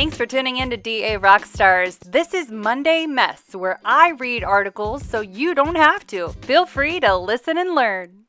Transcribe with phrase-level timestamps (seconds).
[0.00, 1.98] Thanks for tuning in to DA Rockstars.
[2.10, 6.30] This is Monday Mess, where I read articles so you don't have to.
[6.40, 8.24] Feel free to listen and learn.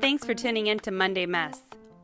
[0.00, 1.62] Thanks for tuning in to Monday Mess.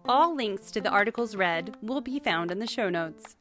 [0.09, 3.35] All links to the articles read will be found in the show notes.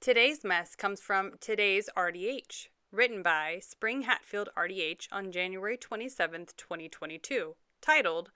[0.00, 7.54] Today's mess comes from today's RDH, written by Spring Hatfield RDH on January 27, 2022,
[7.80, 8.30] titled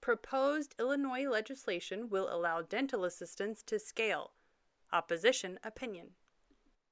[0.00, 4.32] Proposed Illinois Legislation Will Allow Dental Assistants to Scale.
[4.92, 6.08] Opposition Opinion.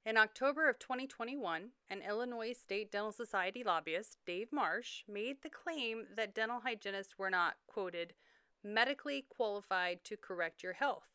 [0.06, 6.06] In October of 2021, an Illinois State Dental Society lobbyist, Dave Marsh, made the claim
[6.16, 8.14] that dental hygienists were not, quoted,
[8.62, 11.08] medically qualified to correct your health.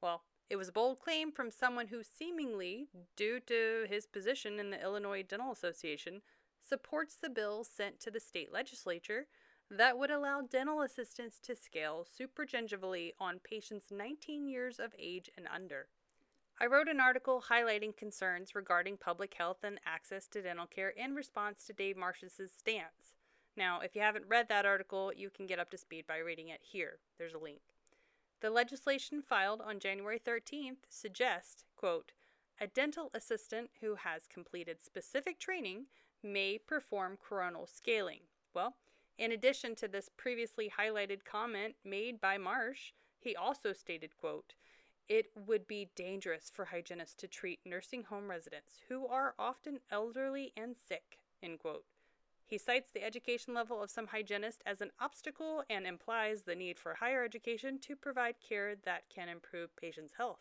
[0.00, 4.68] Well, it was a bold claim from someone who seemingly, due to his position in
[4.68, 6.20] the Illinois Dental Association,
[6.60, 9.28] supports the bill sent to the state legislature
[9.70, 15.48] that would allow dental assistants to scale supragingivally on patients 19 years of age and
[15.50, 15.86] under.
[16.60, 21.14] I wrote an article highlighting concerns regarding public health and access to dental care in
[21.14, 23.16] response to Dave Marsh's stance.
[23.56, 26.50] Now, if you haven't read that article, you can get up to speed by reading
[26.50, 26.98] it here.
[27.16, 27.71] There's a link.
[28.42, 32.10] The legislation filed on January 13th suggests, quote,
[32.60, 35.86] a dental assistant who has completed specific training
[36.24, 38.22] may perform coronal scaling.
[38.52, 38.74] Well,
[39.16, 42.90] in addition to this previously highlighted comment made by Marsh,
[43.20, 44.54] he also stated, quote,
[45.08, 50.52] it would be dangerous for hygienists to treat nursing home residents who are often elderly
[50.56, 51.20] and sick.
[51.44, 51.84] End quote.
[52.52, 56.78] He cites the education level of some hygienists as an obstacle and implies the need
[56.78, 60.40] for higher education to provide care that can improve patients' health.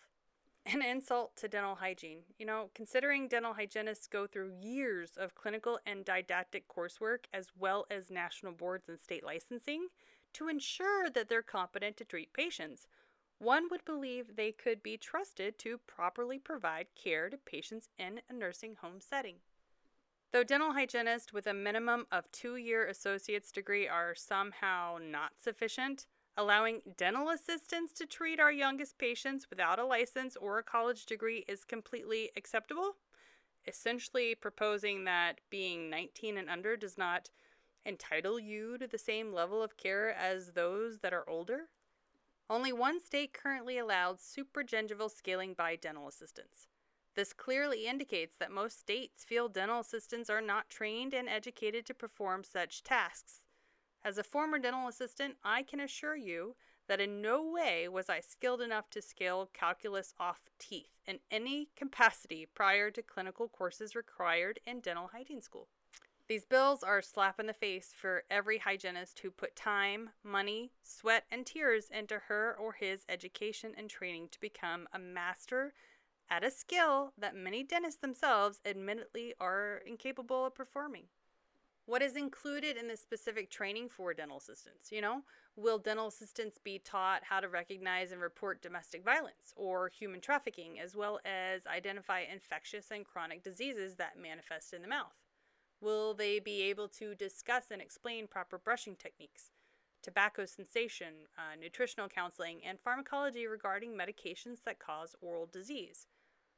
[0.66, 2.24] An insult to dental hygiene.
[2.38, 7.86] You know, considering dental hygienists go through years of clinical and didactic coursework as well
[7.90, 9.88] as national boards and state licensing
[10.34, 12.88] to ensure that they're competent to treat patients
[13.40, 18.34] one would believe they could be trusted to properly provide care to patients in a
[18.34, 19.38] nursing home setting.
[20.32, 26.08] Though dental hygienists with a minimum of two year associate's degree are somehow not sufficient,
[26.38, 31.44] allowing dental assistants to treat our youngest patients without a license or a college degree
[31.50, 32.96] is completely acceptable,
[33.68, 37.30] essentially proposing that being 19 and under does not
[37.86, 41.68] entitle you to the same level of care as those that are older.
[42.50, 46.68] Only one state currently allows supragingival scaling by dental assistants.
[47.14, 51.94] This clearly indicates that most states feel dental assistants are not trained and educated to
[51.94, 53.44] perform such tasks.
[54.04, 56.56] As a former dental assistant, I can assure you
[56.88, 61.70] that in no way was I skilled enough to scale calculus off teeth in any
[61.76, 65.68] capacity prior to clinical courses required in dental hygiene school.
[66.28, 70.72] These bills are a slap in the face for every hygienist who put time, money,
[70.82, 75.74] sweat, and tears into her or his education and training to become a master
[76.32, 81.04] at a skill that many dentists themselves admittedly are incapable of performing.
[81.86, 84.94] What is included in the specific training for dental assistants?
[84.94, 85.24] You know,
[85.58, 90.80] will dental assistants be taught how to recognize and report domestic violence or human trafficking,
[90.80, 95.16] as well as identify infectious and chronic diseases that manifest in the mouth?
[95.82, 99.52] Will they be able to discuss and explain proper brushing techniques,
[100.02, 106.08] tobacco cessation, uh, nutritional counseling, and pharmacology regarding medications that cause oral disease?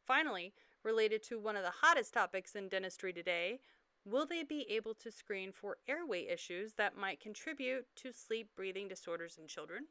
[0.05, 0.53] Finally,
[0.83, 3.59] related to one of the hottest topics in dentistry today,
[4.05, 8.87] will they be able to screen for airway issues that might contribute to sleep breathing
[8.87, 9.85] disorders in children?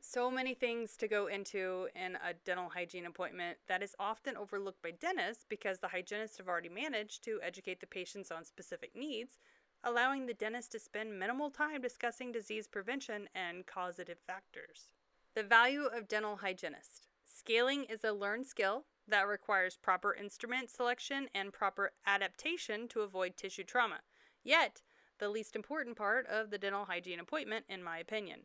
[0.00, 4.82] so many things to go into in a dental hygiene appointment that is often overlooked
[4.82, 9.38] by dentists because the hygienists have already managed to educate the patients on specific needs,
[9.84, 14.88] allowing the dentist to spend minimal time discussing disease prevention and causative factors.
[15.34, 17.06] The value of dental hygienist.
[17.24, 23.36] Scaling is a learned skill that requires proper instrument selection and proper adaptation to avoid
[23.36, 24.00] tissue trauma.
[24.42, 24.82] Yet,
[25.18, 28.40] the least important part of the dental hygiene appointment, in my opinion.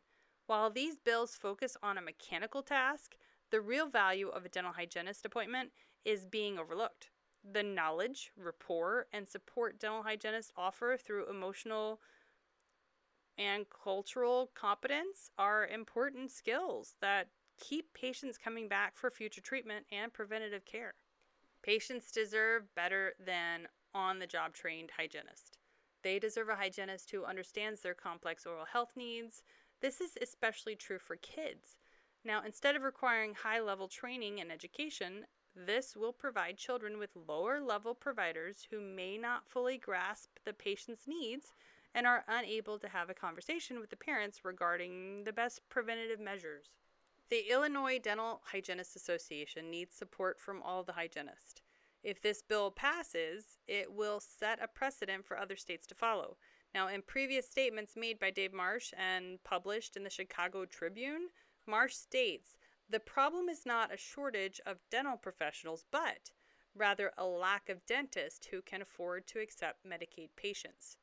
[0.47, 3.15] While these bills focus on a mechanical task,
[3.50, 5.71] the real value of a dental hygienist appointment
[6.03, 7.09] is being overlooked.
[7.50, 12.01] The knowledge, rapport, and support dental hygienists offer through emotional
[13.38, 17.27] and cultural competence are important skills that
[17.60, 20.94] keep patients coming back for future treatment and preventative care.
[21.63, 25.57] Patients deserve better than on the job trained hygienist.
[26.04, 29.44] They deserve a hygienist who understands their complex oral health needs,
[29.81, 31.78] this is especially true for kids.
[32.24, 35.25] Now, instead of requiring high level training and education,
[35.56, 41.08] This will provide children with lower level providers who may not fully grasp the patient's
[41.08, 41.54] needs
[41.94, 46.72] and are unable to have a conversation with the parents regarding the best preventative measures.
[47.30, 51.62] The Illinois Dental Hygienists Association needs support from all the hygienists.
[52.04, 56.38] If this bill passes, it will set a precedent for other states to follow.
[56.75, 61.30] Now, in previous statements made by Dave Marsh and published in the Chicago Tribune,
[61.66, 62.57] Marsh states
[62.88, 66.30] the problem is not a shortage of dental professionals, but
[66.75, 70.98] rather a lack of dentists who can afford to accept Medicaid patients.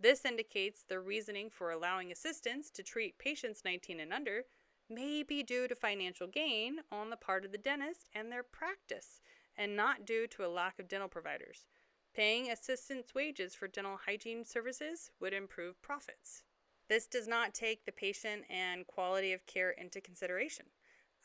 [0.00, 4.44] This indicates the reasoning for allowing assistants to treat patients 19 and under
[4.88, 9.20] may be due to financial gain on the part of the dentist and their practice,
[9.56, 11.66] and not due to a lack of dental providers.
[12.14, 16.42] Paying assistants' wages for dental hygiene services would improve profits.
[16.88, 20.66] This does not take the patient and quality of care into consideration.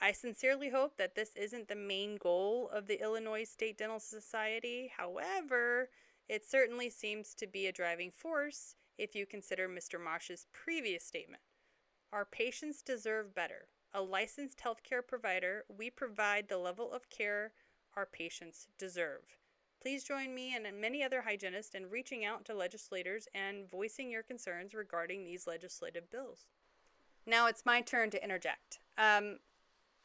[0.02, 4.92] I sincerely hope that this isn't the main goal of the Illinois State Dental Society.
[4.98, 5.90] However,
[6.28, 10.04] it certainly seems to be a driving force if you consider Mr.
[10.04, 11.42] Marsh's previous statement.
[12.14, 13.70] Our patients deserve better.
[13.92, 17.54] A licensed healthcare provider, we provide the level of care
[17.96, 19.22] our patients deserve.
[19.82, 24.22] Please join me and many other hygienists in reaching out to legislators and voicing your
[24.22, 26.46] concerns regarding these legislative bills.
[27.26, 28.78] Now it's my turn to interject.
[28.96, 29.40] Um,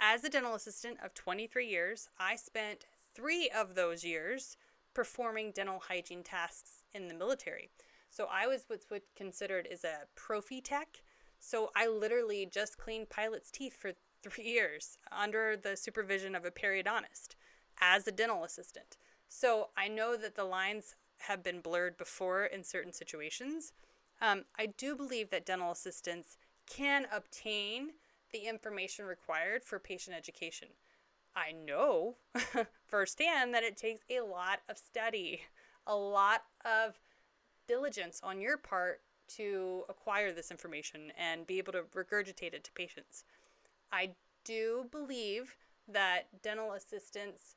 [0.01, 4.57] as a dental assistant of 23 years, I spent three of those years
[4.95, 7.69] performing dental hygiene tasks in the military.
[8.09, 11.03] So I was what's what considered is a prophy tech.
[11.39, 13.93] So I literally just cleaned pilots' teeth for
[14.23, 17.37] three years under the supervision of a periodontist
[17.81, 18.97] as a dental assistant.
[19.29, 23.73] So I know that the lines have been blurred before in certain situations.
[24.21, 26.37] Um, I do believe that dental assistants
[26.67, 27.93] can obtain
[28.33, 30.69] the information required for patient education.
[31.35, 32.17] I know
[32.87, 35.43] firsthand that it takes a lot of study,
[35.87, 36.99] a lot of
[37.67, 39.01] diligence on your part
[39.37, 43.25] to acquire this information and be able to regurgitate it to patients.
[43.93, 44.11] I
[44.45, 45.57] do believe
[45.89, 47.57] that dental assistants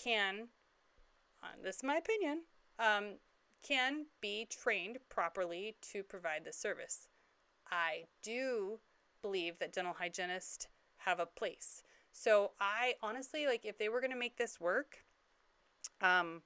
[0.00, 0.48] can,
[1.42, 2.42] uh, this is my opinion,
[2.78, 3.14] um,
[3.62, 7.08] can be trained properly to provide this service.
[7.70, 8.78] I do
[9.22, 10.66] believe that dental hygienists
[10.98, 11.82] have a place.
[12.12, 15.04] So I honestly like if they were going to make this work,
[16.00, 16.42] um,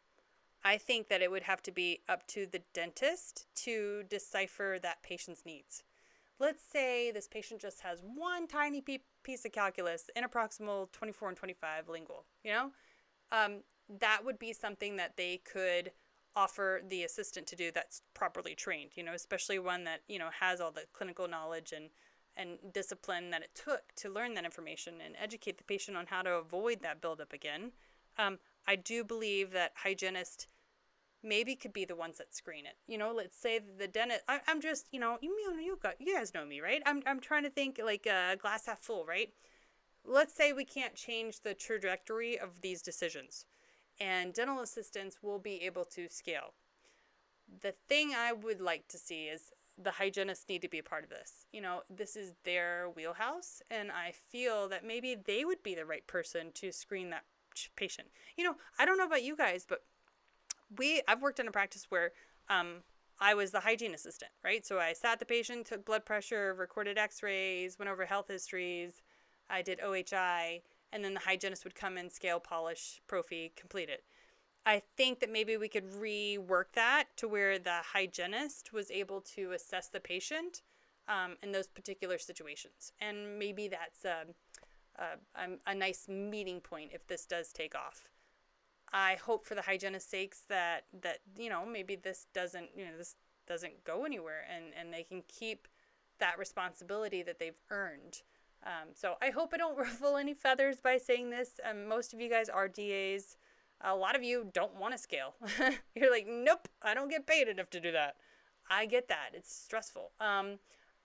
[0.66, 5.00] I think that it would have to be up to the dentist to decipher that
[5.04, 5.84] patient's needs.
[6.40, 8.82] Let's say this patient just has one tiny
[9.22, 12.72] piece of calculus, in interproximal 24 and 25 lingual, you know?
[13.30, 13.60] Um,
[14.00, 15.92] that would be something that they could
[16.34, 20.30] offer the assistant to do that's properly trained, you know, especially one that, you know,
[20.40, 21.90] has all the clinical knowledge and
[22.38, 26.20] and discipline that it took to learn that information and educate the patient on how
[26.20, 27.72] to avoid that buildup again.
[28.18, 28.38] Um,
[28.68, 30.46] I do believe that hygienists
[31.26, 32.76] maybe could be the ones that screen it.
[32.86, 34.22] You know, let's say the dentist.
[34.28, 36.82] I, am just, you know, you know, you got, you guys know me, right?
[36.86, 39.30] I'm, I'm trying to think like a uh, glass half full, right?
[40.04, 43.44] Let's say we can't change the trajectory of these decisions,
[44.00, 46.54] and dental assistants will be able to scale.
[47.62, 51.04] The thing I would like to see is the hygienists need to be a part
[51.04, 51.46] of this.
[51.52, 55.84] You know, this is their wheelhouse, and I feel that maybe they would be the
[55.84, 57.24] right person to screen that
[57.76, 58.08] patient.
[58.36, 59.82] You know, I don't know about you guys, but
[60.76, 62.12] we I've worked in a practice where
[62.48, 62.82] um,
[63.20, 64.66] I was the hygiene assistant, right?
[64.66, 69.02] So I sat the patient, took blood pressure, recorded X-rays, went over health histories.
[69.48, 74.04] I did OHI, and then the hygienist would come in, scale, polish, prophy, complete it.
[74.66, 79.52] I think that maybe we could rework that to where the hygienist was able to
[79.52, 80.62] assess the patient
[81.08, 82.92] um, in those particular situations.
[83.00, 84.24] And maybe that's a,
[84.98, 88.10] a, a nice meeting point if this does take off.
[88.92, 92.96] I hope for the hygienist's sakes that, that, you know, maybe this doesn't, you know,
[92.96, 93.16] this
[93.46, 95.68] doesn't go anywhere and, and they can keep
[96.18, 98.22] that responsibility that they've earned.
[98.64, 101.60] Um, so I hope I don't ruffle any feathers by saying this.
[101.68, 103.36] Um, most of you guys are DAs
[103.82, 105.34] a lot of you don't want to scale.
[105.94, 108.16] You're like, nope, I don't get paid enough to do that.
[108.70, 109.30] I get that.
[109.34, 110.12] It's stressful.
[110.20, 110.58] Um,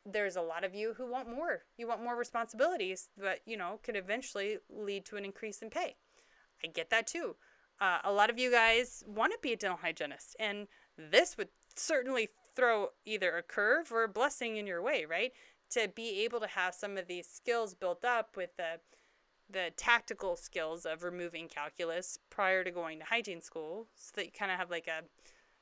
[0.05, 1.63] there's a lot of you who want more.
[1.77, 5.95] You want more responsibilities that, you know, could eventually lead to an increase in pay.
[6.63, 7.35] I get that too.
[7.81, 11.49] Uh, a lot of you guys want to be a dental hygienist, and this would
[11.75, 15.31] certainly throw either a curve or a blessing in your way, right?
[15.71, 18.79] To be able to have some of these skills built up with the
[19.49, 24.31] the tactical skills of removing calculus prior to going to hygiene school so that you
[24.31, 25.03] kind of have like a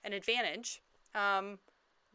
[0.05, 0.81] an advantage
[1.15, 1.57] um,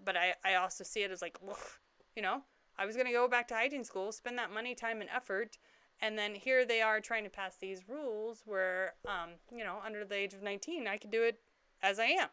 [0.04, 1.38] but I, I also see it as like
[2.16, 2.42] you know
[2.78, 5.58] i was to go back to hygiene school spend that money time and effort
[6.00, 10.04] And then here they are trying to pass these rules where, um, you know, under
[10.04, 11.38] the age of 19, I can do it
[11.82, 12.28] as I am.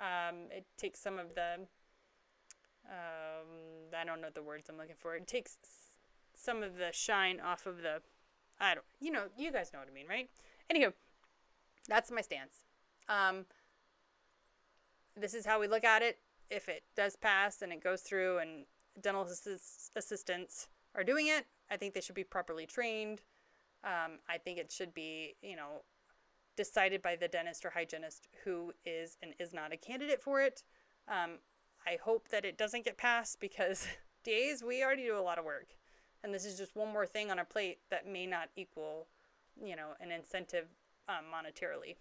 [0.00, 1.66] Um, it takes some of the,
[2.88, 5.14] um, I don't know the words I'm looking for.
[5.14, 5.56] It takes
[6.34, 8.02] some of the shine off of the,
[8.60, 10.28] I don't, you know, you guys know what I mean, right?
[10.72, 10.92] Anywho,
[11.88, 12.64] that's my stance.
[13.08, 13.46] Um,
[15.16, 16.18] this is how we look at it.
[16.50, 18.66] If it does pass and it goes through and
[19.00, 23.22] dental assist- assistants are doing it, I think they should be properly trained.
[23.84, 25.82] Um, I think it should be, you know,
[26.56, 30.62] decided by the dentist or hygienist who is and is not a candidate for it.
[31.08, 31.38] Um,
[31.86, 33.86] I hope that it doesn't get passed because
[34.24, 35.68] DAs, we already do a lot of work.
[36.24, 39.06] And this is just one more thing on our plate that may not equal,
[39.62, 40.66] you know, an incentive
[41.08, 41.96] um, monetarily.